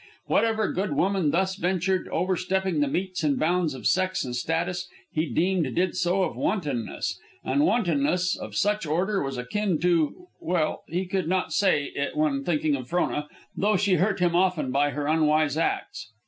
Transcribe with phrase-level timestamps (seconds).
[0.25, 5.27] Whatever good woman thus ventured, overstepping the metes and bounds of sex and status, he
[5.27, 7.19] deemed did so of wantonness.
[7.43, 12.43] And wantonness of such order was akin to well, he could not say it when
[12.43, 16.09] thinking of Frona, though she hurt him often by her unwise acts.